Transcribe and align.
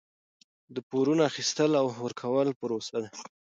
د 0.75 0.77
پورونو 0.89 1.21
اخیستل 1.31 1.71
او 1.81 1.87
ورکول 2.03 2.47
پروسه 2.59 2.95
ده. 3.03 3.09